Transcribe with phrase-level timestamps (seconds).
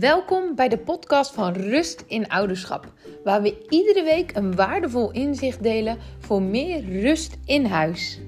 [0.00, 2.92] Welkom bij de podcast van Rust in Ouderschap,
[3.24, 8.20] waar we iedere week een waardevol inzicht delen voor meer rust in huis.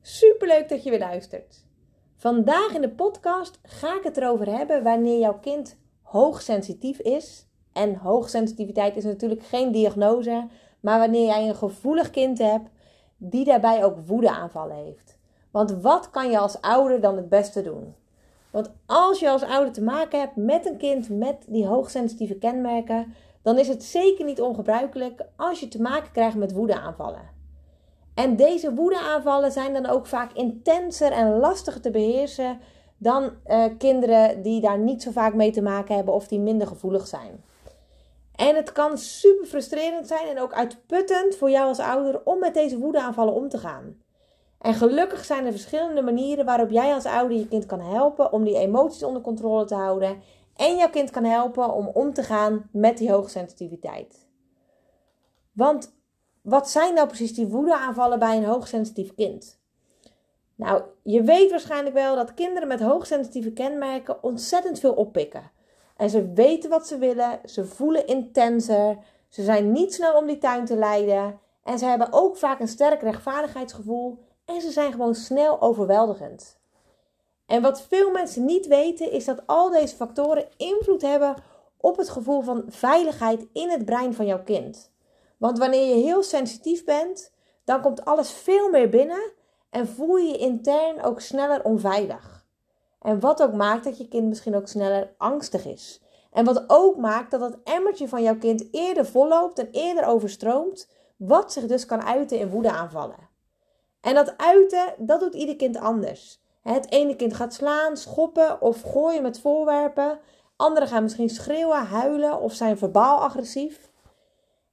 [0.00, 1.64] Superleuk dat je weer luistert.
[2.16, 7.46] Vandaag in de podcast ga ik het erover hebben wanneer jouw kind hoogsensitief is.
[7.72, 10.48] En hoogsensitiviteit is natuurlijk geen diagnose,
[10.80, 12.70] maar wanneer jij een gevoelig kind hebt
[13.16, 15.11] die daarbij ook woedeaanvallen heeft.
[15.52, 17.94] Want wat kan je als ouder dan het beste doen?
[18.50, 23.14] Want als je als ouder te maken hebt met een kind met die hoogsensitieve kenmerken,
[23.42, 27.30] dan is het zeker niet ongebruikelijk als je te maken krijgt met woedeaanvallen.
[28.14, 32.58] En deze woedeaanvallen zijn dan ook vaak intenser en lastiger te beheersen
[32.96, 36.66] dan uh, kinderen die daar niet zo vaak mee te maken hebben of die minder
[36.66, 37.44] gevoelig zijn.
[38.34, 42.54] En het kan super frustrerend zijn en ook uitputtend voor jou als ouder om met
[42.54, 44.01] deze woedeaanvallen om te gaan.
[44.62, 48.44] En gelukkig zijn er verschillende manieren waarop jij als ouder je kind kan helpen om
[48.44, 50.22] die emoties onder controle te houden.
[50.56, 54.26] En jouw kind kan helpen om om te gaan met die hoogsensitiviteit.
[55.52, 55.94] Want
[56.42, 59.60] wat zijn nou precies die woedeaanvallen bij een hoogsensitief kind?
[60.54, 65.50] Nou, je weet waarschijnlijk wel dat kinderen met hoogsensitieve kenmerken ontzettend veel oppikken.
[65.96, 70.38] En ze weten wat ze willen, ze voelen intenser, ze zijn niet snel om die
[70.38, 75.14] tuin te leiden en ze hebben ook vaak een sterk rechtvaardigheidsgevoel en ze zijn gewoon
[75.14, 76.60] snel overweldigend.
[77.46, 81.34] En wat veel mensen niet weten is dat al deze factoren invloed hebben
[81.76, 84.90] op het gevoel van veiligheid in het brein van jouw kind.
[85.36, 87.32] Want wanneer je heel sensitief bent,
[87.64, 89.32] dan komt alles veel meer binnen
[89.70, 92.46] en voel je je intern ook sneller onveilig.
[93.00, 96.02] En wat ook maakt dat je kind misschien ook sneller angstig is.
[96.32, 100.88] En wat ook maakt dat het emmertje van jouw kind eerder volloopt en eerder overstroomt,
[101.16, 103.30] wat zich dus kan uiten in woedeaanvallen.
[104.02, 106.40] En dat uiten, dat doet ieder kind anders.
[106.62, 110.18] Het ene kind gaat slaan, schoppen of gooien met voorwerpen.
[110.56, 113.90] Anderen gaan misschien schreeuwen, huilen of zijn verbaal agressief.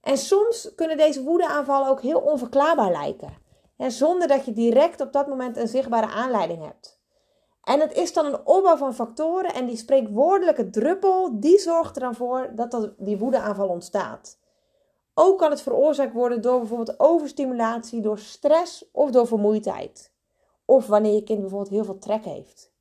[0.00, 3.46] En soms kunnen deze woedeaanvallen ook heel onverklaarbaar lijken.
[3.76, 7.00] zonder dat je direct op dat moment een zichtbare aanleiding hebt.
[7.62, 12.02] En het is dan een opbouw van factoren en die spreekwoordelijke druppel, die zorgt er
[12.02, 14.38] dan voor dat die woedeaanval ontstaat.
[15.20, 20.12] Ook kan het veroorzaakt worden door bijvoorbeeld overstimulatie, door stress of door vermoeidheid.
[20.64, 22.72] Of wanneer je kind bijvoorbeeld heel veel trek heeft.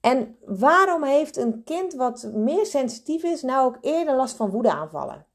[0.00, 5.26] En waarom heeft een kind wat meer sensitief is nou ook eerder last van woedeaanvallen?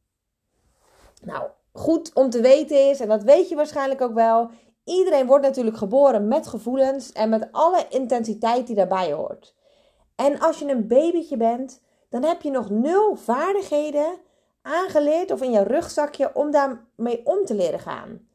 [1.22, 4.50] Nou, goed om te weten is, en dat weet je waarschijnlijk ook wel,
[4.84, 9.56] iedereen wordt natuurlijk geboren met gevoelens en met alle intensiteit die daarbij hoort.
[10.16, 14.28] En als je een babytje bent, dan heb je nog nul vaardigheden
[14.70, 18.28] aangeleerd of in jouw rugzakje om daarmee om te leren gaan.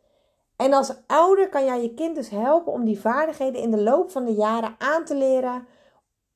[0.57, 4.11] En als ouder kan jij je kind dus helpen om die vaardigheden in de loop
[4.11, 5.67] van de jaren aan te leren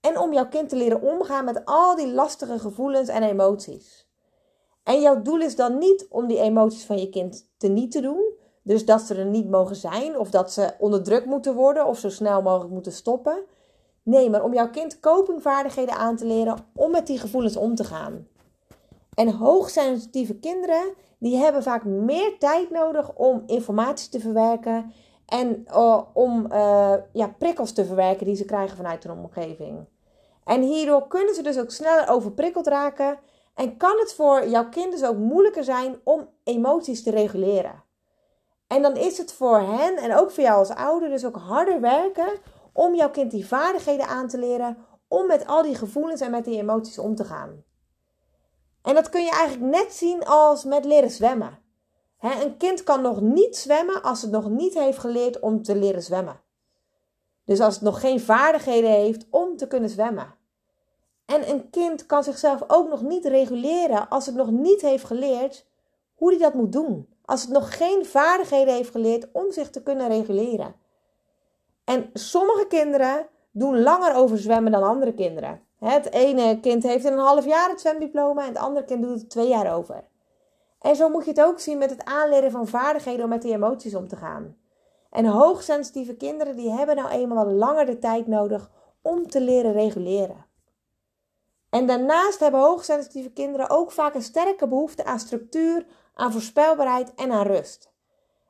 [0.00, 4.08] en om jouw kind te leren omgaan met al die lastige gevoelens en emoties.
[4.82, 8.00] En jouw doel is dan niet om die emoties van je kind te niet te
[8.00, 8.32] doen,
[8.62, 12.08] dus dat ze er niet mogen zijn of dat ze onderdrukt moeten worden of zo
[12.08, 13.44] snel mogelijk moeten stoppen.
[14.02, 17.84] Nee, maar om jouw kind copingvaardigheden aan te leren om met die gevoelens om te
[17.84, 18.26] gaan.
[19.18, 24.92] En hoogsensitieve kinderen, die hebben vaak meer tijd nodig om informatie te verwerken
[25.26, 29.86] en uh, om uh, ja, prikkels te verwerken die ze krijgen vanuit hun omgeving.
[30.44, 33.18] En hierdoor kunnen ze dus ook sneller overprikkeld raken
[33.54, 37.84] en kan het voor jouw kind dus ook moeilijker zijn om emoties te reguleren.
[38.66, 41.80] En dan is het voor hen en ook voor jou als ouder dus ook harder
[41.80, 42.30] werken
[42.72, 44.76] om jouw kind die vaardigheden aan te leren
[45.08, 47.66] om met al die gevoelens en met die emoties om te gaan.
[48.82, 51.58] En dat kun je eigenlijk net zien als met leren zwemmen.
[52.20, 56.02] een kind kan nog niet zwemmen als het nog niet heeft geleerd om te leren
[56.02, 56.40] zwemmen.
[57.44, 60.34] Dus als het nog geen vaardigheden heeft om te kunnen zwemmen.
[61.26, 65.66] En een kind kan zichzelf ook nog niet reguleren als het nog niet heeft geleerd
[66.14, 67.08] hoe hij dat moet doen.
[67.24, 70.74] Als het nog geen vaardigheden heeft geleerd om zich te kunnen reguleren.
[71.84, 75.67] En sommige kinderen doen langer over zwemmen dan andere kinderen.
[75.78, 79.20] Het ene kind heeft in een half jaar het zwemdiploma en het andere kind doet
[79.20, 80.04] het twee jaar over.
[80.80, 83.52] En zo moet je het ook zien met het aanleren van vaardigheden om met die
[83.52, 84.56] emoties om te gaan.
[85.10, 88.70] En hoogsensitieve kinderen die hebben nou eenmaal wat langer de tijd nodig
[89.02, 90.46] om te leren reguleren.
[91.70, 97.32] En daarnaast hebben hoogsensitieve kinderen ook vaak een sterke behoefte aan structuur, aan voorspelbaarheid en
[97.32, 97.90] aan rust.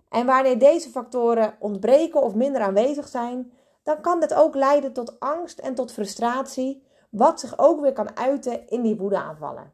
[0.08, 3.52] En wanneer deze factoren ontbreken of minder aanwezig zijn,
[3.82, 8.16] dan kan dit ook leiden tot angst en tot frustratie, wat zich ook weer kan
[8.16, 9.72] uiten in die woedeaanvallen.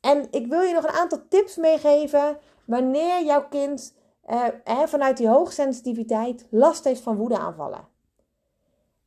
[0.00, 3.94] En ik wil je nog een aantal tips meegeven wanneer jouw kind
[4.30, 4.46] uh,
[4.84, 7.88] vanuit die hoogsensitiviteit last heeft van woedeaanvallen.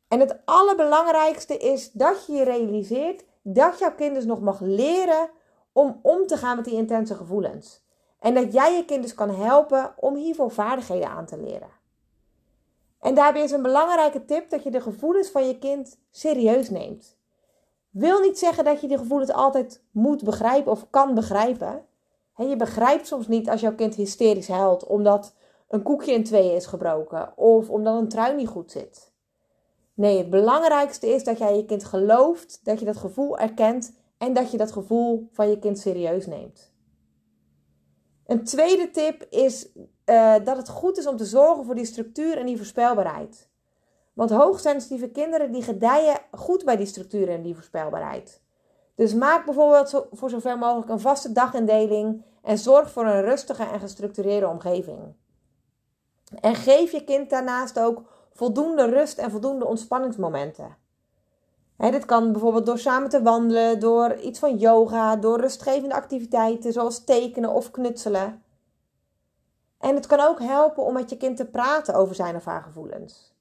[0.07, 5.29] En het allerbelangrijkste is dat je je realiseert dat jouw kind dus nog mag leren
[5.71, 7.83] om om te gaan met die intense gevoelens.
[8.19, 11.69] En dat jij je kind dus kan helpen om hiervoor vaardigheden aan te leren.
[12.99, 17.17] En daarbij is een belangrijke tip dat je de gevoelens van je kind serieus neemt.
[17.89, 21.85] Wil niet zeggen dat je die gevoelens altijd moet begrijpen of kan begrijpen.
[22.35, 25.35] je begrijpt soms niet als jouw kind hysterisch huilt omdat
[25.67, 29.13] een koekje in tweeën is gebroken of omdat een trui niet goed zit.
[29.93, 34.33] Nee, het belangrijkste is dat jij je kind gelooft, dat je dat gevoel erkent en
[34.33, 36.73] dat je dat gevoel van je kind serieus neemt.
[38.25, 39.69] Een tweede tip is
[40.05, 43.49] uh, dat het goed is om te zorgen voor die structuur en die voorspelbaarheid.
[44.13, 48.41] Want hoogsensitieve kinderen die gedijen goed bij die structuur en die voorspelbaarheid.
[48.95, 53.79] Dus maak bijvoorbeeld voor zover mogelijk een vaste dagindeling en zorg voor een rustige en
[53.79, 54.99] gestructureerde omgeving.
[56.41, 58.01] En geef je kind daarnaast ook
[58.33, 60.77] voldoende rust en voldoende ontspanningsmomenten.
[61.77, 67.03] dit kan bijvoorbeeld door samen te wandelen, door iets van yoga, door rustgevende activiteiten zoals
[67.03, 68.43] tekenen of knutselen.
[69.79, 72.61] En het kan ook helpen om met je kind te praten over zijn of haar
[72.63, 73.33] gevoelens.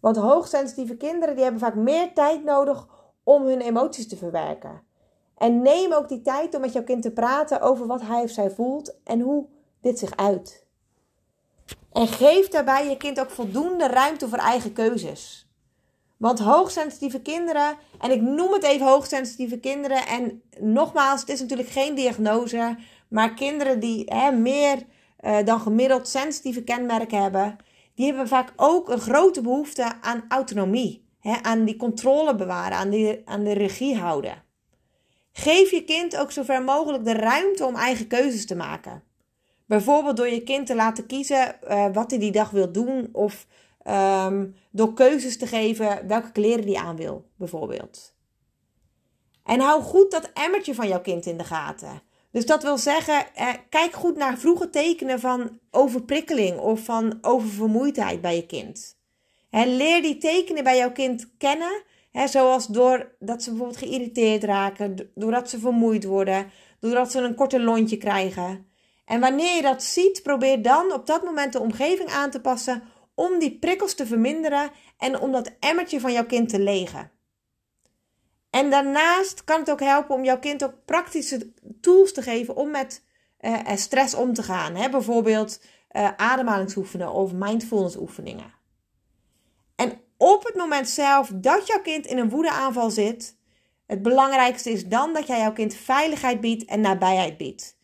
[0.00, 2.86] Want hoogsensitieve kinderen die hebben vaak meer tijd nodig
[3.22, 4.82] om hun emoties te verwerken.
[5.36, 8.30] En neem ook die tijd om met jouw kind te praten over wat hij of
[8.30, 9.46] zij voelt en hoe
[9.80, 10.66] dit zich uit.
[11.92, 15.50] En geef daarbij je kind ook voldoende ruimte voor eigen keuzes.
[16.16, 21.68] Want hoogsensitieve kinderen, en ik noem het even hoogsensitieve kinderen, en nogmaals, het is natuurlijk
[21.68, 22.76] geen diagnose,
[23.08, 24.82] maar kinderen die hè, meer
[25.22, 27.56] uh, dan gemiddeld sensitieve kenmerken hebben,
[27.94, 31.10] die hebben vaak ook een grote behoefte aan autonomie.
[31.20, 34.42] Hè, aan die controle bewaren, aan, die, aan de regie houden.
[35.32, 39.02] Geef je kind ook zo ver mogelijk de ruimte om eigen keuzes te maken.
[39.66, 43.08] Bijvoorbeeld door je kind te laten kiezen uh, wat hij die dag wil doen.
[43.12, 43.46] Of
[43.86, 48.14] um, door keuzes te geven welke kleren hij aan wil, bijvoorbeeld.
[49.44, 52.02] En hou goed dat emmertje van jouw kind in de gaten.
[52.32, 58.20] Dus dat wil zeggen, eh, kijk goed naar vroege tekenen van overprikkeling of van oververmoeidheid
[58.20, 59.00] bij je kind.
[59.50, 65.50] Leer die tekenen bij jouw kind kennen, he, zoals doordat ze bijvoorbeeld geïrriteerd raken, doordat
[65.50, 66.50] ze vermoeid worden,
[66.80, 68.66] doordat ze een korte lontje krijgen.
[69.04, 72.82] En wanneer je dat ziet, probeer dan op dat moment de omgeving aan te passen
[73.14, 77.10] om die prikkels te verminderen en om dat emmertje van jouw kind te legen.
[78.52, 82.70] En daarnaast kan het ook helpen om jouw kind ook praktische tools te geven om
[82.70, 83.04] met
[83.40, 84.74] uh, stress om te gaan.
[84.74, 84.90] Hè?
[84.90, 85.60] Bijvoorbeeld
[85.92, 88.52] uh, ademhalingsoefeningen of mindfulness oefeningen.
[89.76, 93.36] En op het moment zelf dat jouw kind in een woedeaanval zit,
[93.86, 97.76] het belangrijkste is dan dat jij jouw kind veiligheid biedt en nabijheid biedt.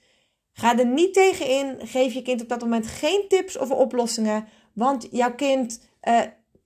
[0.53, 1.77] Ga er niet tegen in.
[1.87, 4.49] Geef je kind op dat moment geen tips of oplossingen.
[4.73, 5.81] Want jouw kind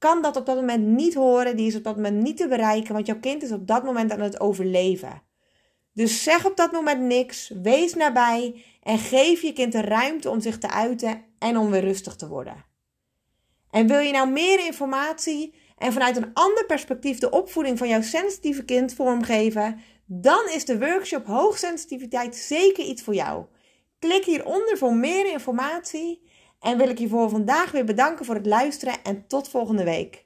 [0.03, 1.57] kan dat op dat moment niet horen.
[1.57, 2.95] Die is op dat moment niet te bereiken.
[2.95, 5.23] Want jouw kind is op dat moment aan het overleven.
[5.93, 7.53] Dus zeg op dat moment niks.
[7.63, 8.65] Wees nabij.
[8.83, 12.29] En geef je kind de ruimte om zich te uiten en om weer rustig te
[12.29, 12.65] worden.
[13.71, 18.03] En wil je nou meer informatie en vanuit een ander perspectief de opvoeding van jouw
[18.03, 23.45] sensitieve kind vormgeven, dan is de workshop Hoogsensitiviteit zeker iets voor jou.
[23.99, 26.23] Klik hieronder voor meer informatie
[26.63, 30.25] en wil ik je voor vandaag weer bedanken voor het luisteren en tot volgende week.